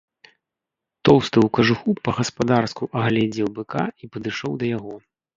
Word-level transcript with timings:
Тоўсты 1.05 1.37
ў 1.41 1.47
кажуху 1.57 1.89
па-гаспадарску 2.07 2.83
агледзеў 3.01 3.47
быка 3.57 3.83
і 4.07 4.09
падышоў 4.15 4.51
да 4.65 4.73
яго. 4.73 4.95